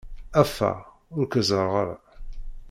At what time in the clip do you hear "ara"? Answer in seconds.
1.81-1.95